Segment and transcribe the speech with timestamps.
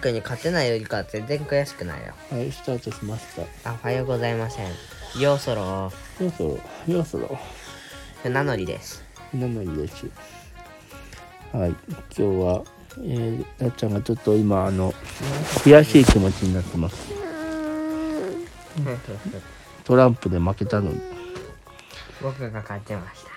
[0.00, 2.14] 君に勝てないよりかは全然悔しくないよ。
[2.30, 3.70] はいスタートしました。
[3.70, 4.68] あおはようございません。
[5.20, 5.92] ようそろ。
[6.18, 6.58] そろそろ。
[6.86, 7.38] そろそろ。
[8.22, 9.04] 船乗りです。
[9.34, 10.06] なのにです。
[11.52, 11.76] はい今
[12.16, 12.62] 日は
[12.98, 14.92] えー、なっちゃんがちょっと今あの
[15.64, 17.10] 悔しい気持ちになってます。
[19.84, 21.00] トランプで負けたのに。
[22.22, 23.30] 僕が勝ちました。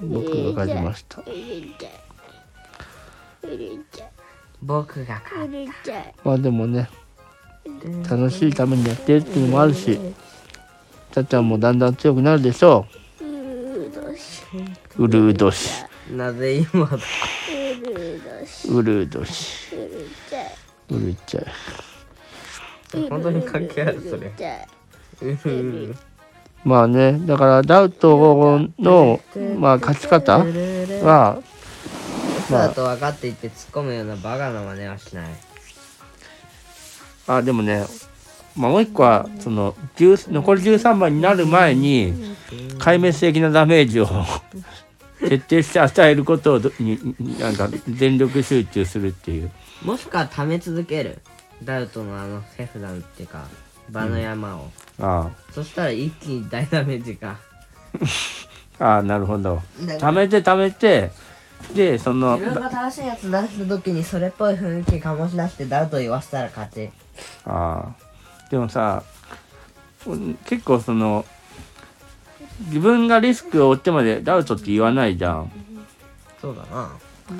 [0.00, 1.20] 僕が勝ちました。
[1.20, 1.34] うる
[1.78, 4.21] ちゃいうるちゃ
[4.62, 6.88] 僕が勝いうるちゃいまあでもね
[8.08, 9.98] 楽しいためにやってるっていうのもあるし
[11.12, 12.86] たっちゃんもだんだん強くなるでしょ
[13.20, 13.24] う。
[13.24, 15.84] ううるう年。
[16.10, 16.98] なぜ今だ？
[18.68, 19.74] うるどしう年。
[19.74, 20.42] うるちゃ
[21.08, 24.32] いっちゃい本当に関係あるそれ。
[26.64, 29.20] まあねだからダウトの
[29.58, 31.42] まあ勝ち方は
[32.52, 35.26] だと分かっていて突っ込むようなバカな真似はしない。
[37.26, 37.86] あでもね
[38.56, 42.12] まあもう一個はその10残り13番になる前に
[42.78, 44.08] 壊滅的なダメージを
[45.20, 49.50] 徹底して与えることをどにになんか全力集中するっていう。
[49.84, 51.18] もしくは貯め続ける
[51.62, 53.46] ダウトのあの手札っていうか
[53.90, 57.36] 場の山を、あそしたら一気に大ダメージが。
[58.78, 59.62] あああなるほど。
[59.80, 61.12] 貯めて貯めて
[61.74, 66.90] でその自分が正しいやつ出した時にそれっぽい雰囲気醸し出してダウト言わせたら勝ち。
[67.44, 68.50] ああ。
[68.50, 69.02] でもさ
[70.06, 71.24] うん結構その
[72.66, 75.50] 自分がリスクを負ってまでダウトって言わないじゃん。
[76.40, 76.90] そうだな。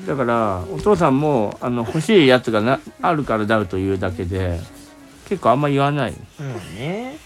[0.07, 4.59] だからお父さんもあの欲しいやつがなあるからダウト言うだけで
[5.29, 6.13] 結構あんま言わない。
[6.39, 7.17] うんね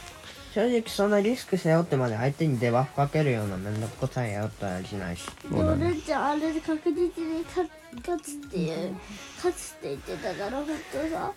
[0.57, 5.23] 正直そんなリスク背負ってまで相手にデバフかけるようなめんどくさいやったりしないし。
[5.47, 5.85] そうだね。
[5.85, 8.95] うるちゃんあれで確実に勝勝つっていう
[9.35, 11.31] 勝つって言ってたから本当さ。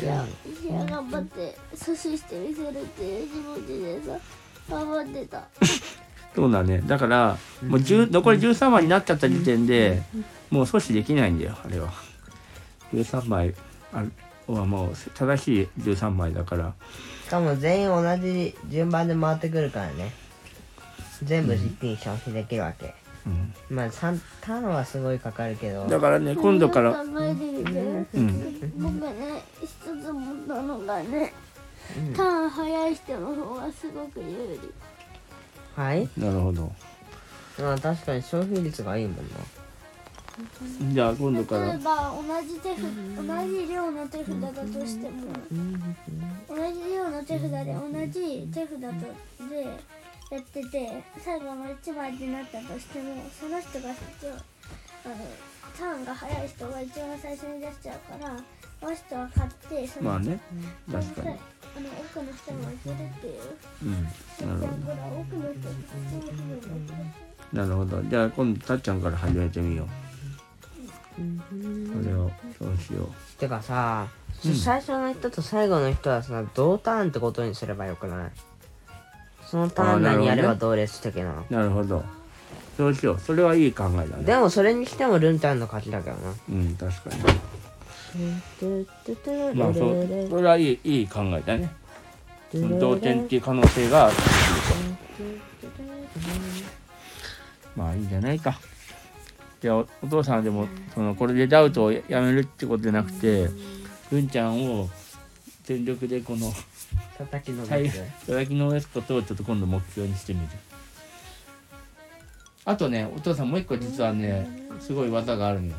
[0.00, 0.24] いや
[0.70, 4.20] いや頑張って阻止してみせるっていう気持ちでさ。
[4.70, 5.42] 頑張ってた。
[6.36, 6.80] そうだね。
[6.86, 10.00] だからもう10残り13枚になっちゃった時点で
[10.48, 11.90] もう阻止できないんだよあれは。
[12.94, 13.52] 13枚
[13.92, 14.04] あ
[14.46, 16.72] はもう正しい13枚だから。
[17.19, 20.12] しかも全員同じ順番で回ってくるからね。
[21.22, 22.94] 全部一気に消費できるわけ、
[23.26, 23.54] うん。
[23.68, 25.86] まあ3ターンはすごいかかるけど。
[25.86, 26.92] だからね今度から。
[26.92, 27.70] 考えてみて
[28.14, 28.72] うん。
[28.78, 29.68] 僕ね一
[30.02, 31.32] つ思ったのがね
[32.16, 34.60] ターン早い人の方がすごく有利。
[35.76, 36.08] はい。
[36.16, 36.72] なるほど。
[37.58, 39.22] まあ確かに消費率がいいもんな
[40.92, 41.66] じゃあ今度から。
[41.66, 45.32] 例えば同じ手札同じ量の手札だとしても
[46.48, 48.78] 同じ量の手札で同じ手札と
[49.48, 49.64] で
[50.30, 54.30] やってて最後の1枚になったとしてもその人が一応
[55.04, 55.14] あの
[55.76, 58.36] ターンが早い人が一番最初に出しちゃうから
[58.80, 60.40] この人は勝ってその,、まあね。
[60.90, 61.28] 確かに。
[61.76, 63.42] あの奥の人もいけるっていう。
[63.84, 64.08] うん。
[67.52, 68.02] なるほど。
[68.02, 70.09] じゃあ今度たっちゃんから始めてみよう
[72.02, 74.08] それをそうしようてかさ、
[74.42, 78.30] 最初の人と最後の人はさ同ターンってことにすればよくない
[79.46, 82.04] そのターン内にやれば同列的ななるほど
[82.76, 86.76] そうしようそれはいい考えだねでもそれにしてもルンタンの勝ちだけどなうん。
[86.76, 87.22] 確かに
[89.54, 89.80] まあそ
[90.30, 91.70] それはいいいい考えだね
[92.50, 94.16] その同点っていう可能性がある
[97.76, 98.08] まあいいん。
[98.08, 98.58] じゃないか
[99.60, 103.48] じゃあおお父さんはでもそのこれでダウトをやめるってことじゃなくて
[104.10, 104.28] るん。
[104.28, 104.88] ちゃんを
[105.64, 106.52] 全力でこの
[107.18, 110.46] 叩きの最べつ叩きのめすことをちょっと今度目標にしてみる。
[112.64, 114.48] あとねお父さんもう一個実はね
[114.80, 115.74] すごい技があるのよ。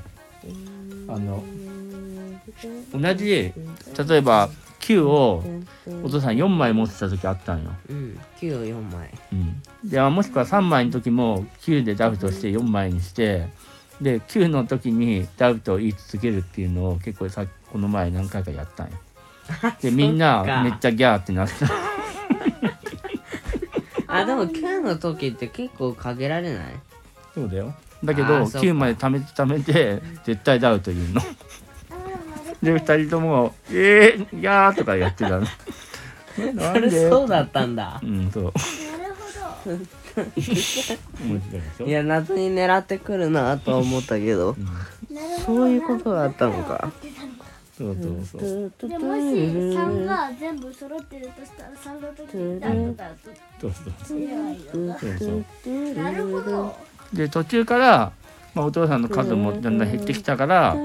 [1.08, 1.44] あの
[2.94, 3.54] 同じ例
[4.18, 5.44] えば9を
[6.04, 8.20] お父さん4枚持ってた時あったんよ、うん。
[8.40, 9.10] 9を4枚。
[9.32, 13.48] うん、でもしくは3枚の時も9でダウトして4枚にして
[14.02, 18.94] で9の時にダウトを言い続けるっていうのを結構さこの前何回かやったんよ。
[19.82, 20.64] でみんなか。
[20.64, 21.68] めっちゃギャーってなってた。
[24.14, 26.80] あでも9の時って結構限られない？
[27.34, 27.74] そうだよ。
[28.04, 28.68] だけどあーそっか。
[28.68, 31.22] 9まで貯めて貯めて絶対ダウト言うの
[32.62, 35.48] で2人とも「えー、いやー」とかやってたのな
[36.74, 37.10] それんで？
[37.10, 38.00] そうだったんだ。
[38.04, 38.44] うんそう。
[38.44, 38.54] なる
[39.66, 39.78] ほど。
[41.26, 41.42] 面
[41.78, 44.56] 白いや謎に狙ってくるなと思ったけど。
[45.46, 46.92] そういうことだったのか。
[47.78, 48.90] そうそうそう。
[48.90, 53.16] でもし3が全部揃ってるとしたら3の時にダウトダウ
[53.60, 54.16] そうそうそ
[55.72, 56.76] うなるほど
[57.14, 58.12] で途中から、
[58.54, 60.76] まあ、お父さんの数もだんだん減ってきたから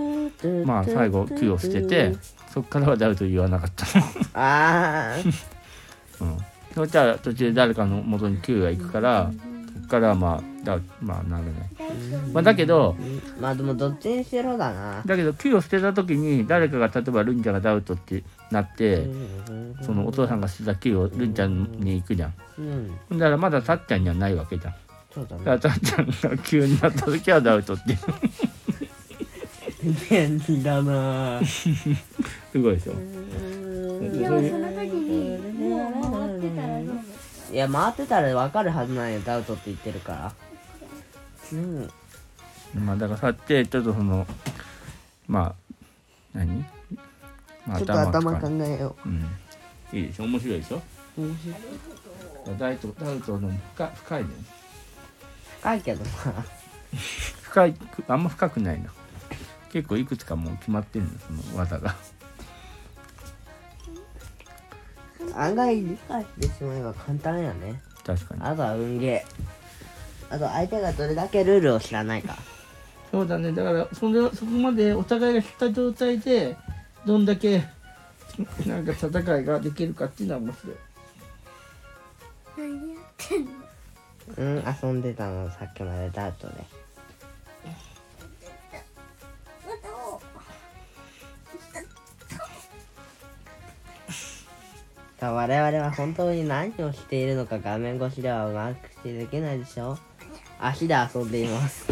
[0.64, 2.16] まあ最後9を捨てて
[2.52, 3.86] そっからはダウト言わなかった
[4.34, 5.16] ああ
[6.20, 6.38] うん。
[6.74, 9.30] そしたら途中で誰かの元に9が行くから
[9.74, 11.70] そっからはまあだまあなるね。
[12.32, 12.96] まあだけど
[13.40, 15.02] まあでもどっちにしろだな。
[15.06, 19.06] だけど9を捨てた時に誰かが例えばルンちゃんがダウトってなって
[19.82, 22.34] そのお父さんが捨てた9をルンちゃんに行くじゃん。
[22.58, 23.18] うん。
[23.18, 24.74] だからまだたっちゃんにはないわけじゃん。
[25.14, 25.44] そうだね。
[25.44, 27.96] だからたっちゃんが9になった時はダウトって
[30.10, 31.40] 便利だな。
[31.44, 31.68] す
[32.58, 32.94] ごいでしょ。
[32.94, 36.94] でもその時にもう回ってたらどう
[37.52, 40.32] いや回ってたら分かるはずなんよダウトって言ってるから。
[41.52, 41.90] うん。
[42.84, 44.26] まあだからさってちょっとその
[45.28, 45.54] まあ
[46.34, 46.64] 何、
[47.66, 49.08] まあちょっと頭考えよう。
[49.08, 49.24] ん。
[49.92, 50.24] いいでしょ？
[50.24, 50.82] 面白いでしょ？
[51.18, 52.58] う面白い。
[52.58, 54.28] ダウトダウトの深深いね
[55.60, 56.32] 深いけどさ
[57.42, 57.74] 深い
[58.06, 58.92] あんま深くないな
[59.76, 61.94] 結構いくつかもう決まってるのその技が。
[65.34, 67.82] 案外理解してしまえば簡単やね。
[68.02, 68.40] 確かに。
[68.42, 70.34] あとは運ゲー。
[70.34, 72.38] あと相手がどれだけルールを知らないか。
[73.10, 73.52] そうだね。
[73.52, 76.56] だからそれそこまでお互いが知った状態で
[77.04, 77.62] どんだけ
[78.64, 80.76] なんか戦いができるかっていうのは面白い。
[82.56, 83.50] 何やってんの？
[84.38, 86.64] うん遊んでたのさっきまでダウトで
[95.26, 99.98] さあ我々は本当に何をしているのか画面越しではうまくしてできないでしょ
[100.60, 101.84] 足で遊んでいます。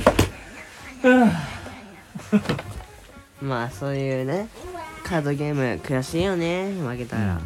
[3.42, 4.46] まあそういうね
[5.02, 6.70] カードゲーム悔しいよね。
[6.80, 7.40] 負けたら、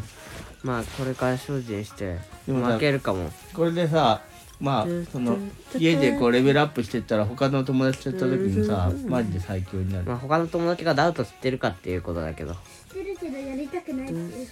[0.62, 3.30] まあこれから精進してでもさ負けるかも。
[3.54, 4.20] これでさ
[4.60, 5.38] まあその
[5.76, 10.04] 家でこうレベルアップしてったら他の友達とやった時にさマジで最強になる。
[10.04, 12.54] まあ他の友達がダウト知ってるかっていうことだけど。
[12.54, 12.60] 知っ
[12.94, 14.42] てるけどやりたくないってい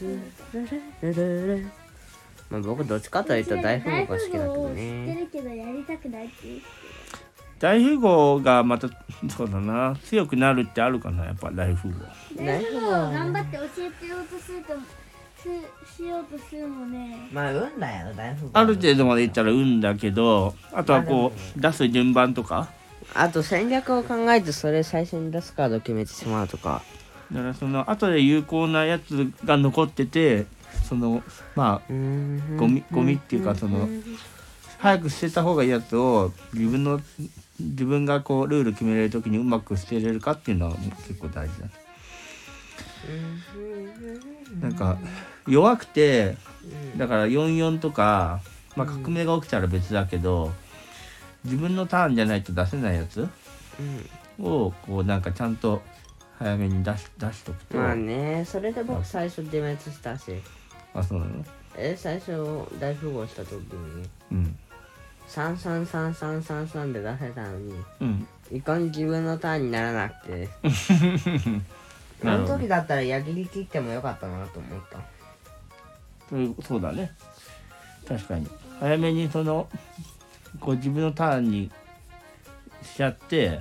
[1.11, 1.69] う人。
[2.51, 6.63] まあ僕どっちかというと大富豪が好きだけど大富豪を知ってねるけどやりたくないっていう
[7.59, 8.89] 大富豪がまた
[9.29, 9.97] そうだな。
[10.05, 12.01] 強くなるってあるかなやっぱ大富豪。
[12.37, 14.79] 大富豪を頑張って教えてようとするとす
[15.43, 17.29] しようとするもね。
[17.33, 22.69] まあ運だよ大富豪ある程度までいったら運だけどあとはこう出す順番とか。
[23.15, 26.83] あと戦略を考えてそれ最初に出すカードを決めてしまうとか。
[27.33, 30.47] だからその後で有効なやつが残ってて
[30.89, 31.23] その
[31.55, 31.93] まあ
[32.57, 33.89] ゴミゴミっていうかその
[34.79, 37.01] 早く捨てた方がいいやつを自分の
[37.59, 40.77] 自分がこうルール決めれる時にうまく捨てれるかっていうのは
[41.09, 41.67] 結構大事だ
[44.61, 44.99] なんか
[45.47, 46.37] 弱くて
[46.97, 48.41] だから44とか、
[48.75, 50.53] まあ、革命が起きたら別だけど、
[51.45, 53.29] 自分のターンじゃないと出せないやつ
[54.41, 55.83] をこうなんかちゃんと
[56.39, 60.33] 早めに出し出しとくと、まあねそれで僕最初デメ滅したし。
[60.95, 61.45] あそうなの？
[61.79, 62.33] え最初
[62.81, 64.59] 大富豪した時にうん。
[65.29, 68.29] 333333で出せたのにうん。
[68.51, 70.49] いかに自分のターンにならなくて
[72.25, 74.99] あの時だったら矢切り切ってもよかったなと思った。
[76.31, 77.13] そうそうだね。
[78.09, 78.49] 確かに。
[78.81, 79.69] 早めにその
[80.61, 81.71] こう自分のターンに
[82.83, 83.61] しちゃって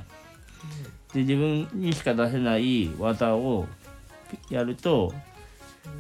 [1.14, 3.66] で自分にしか出せない技を
[4.50, 5.14] やると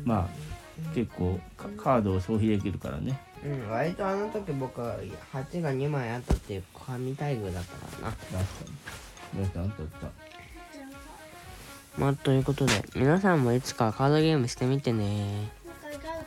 [0.03, 3.20] まあ結構カカードを消費できるからね。
[3.44, 4.96] うん割とあの時僕は
[5.34, 8.15] 8が2枚あったっていう神待遇だったからな。
[8.15, 8.38] 確か
[9.36, 9.39] に。
[9.39, 9.62] どうした？
[9.62, 10.25] あんた言った
[11.98, 15.50] まあということで皆さんもいつかカードゲームしてみてね。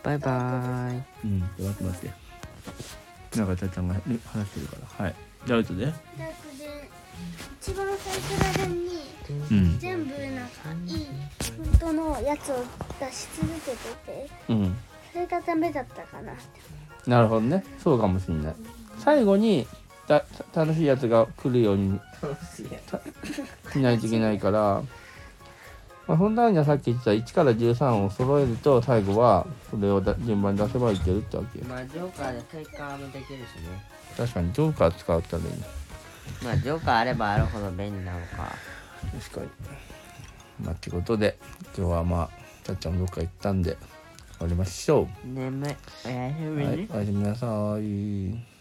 [0.03, 1.03] バイバーイ。
[1.25, 3.39] うん待って待って。
[3.39, 5.05] なんかたっちゃんがね話してるから。
[5.05, 5.15] はい。
[5.47, 6.89] じゃあ後でだってで
[7.61, 8.89] 一番最初らへんに
[9.51, 9.79] うん。
[9.79, 11.07] 全部なんかいい
[11.59, 12.65] 本当のやつを
[12.99, 14.77] 出し続けててうん。
[15.13, 16.33] それがダメだったかな。
[16.33, 17.65] ってなるほどね。
[17.83, 18.55] そうかもしれない。
[18.99, 19.67] 最後に
[20.07, 22.01] だ楽しいやつが来るように
[22.55, 22.63] し
[23.79, 24.83] ないといけないから、
[26.09, 33.45] まあ、ふんだんにはさっき言った1から13を揃えると最後はそれを順番に出せばいけるってわけまあジョーカーでクイッカーもできるしね。
[34.17, 35.63] 確かにジョーカー使うために
[36.43, 38.51] まあジョーカーあればあるほど便利なのか。
[39.23, 39.49] 確かに。
[40.65, 41.39] まあってことで
[41.77, 42.31] 今日はまあ
[42.65, 43.77] たっちゃんどっか行ったんで
[44.39, 45.29] 終わりましょう。
[45.29, 45.77] 眠い。
[46.07, 47.47] おやすみ、はい、おやすみなさ
[47.79, 48.59] い。